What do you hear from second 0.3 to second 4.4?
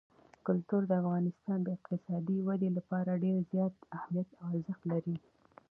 کلتور د افغانستان د اقتصادي ودې لپاره ډېر زیات اهمیت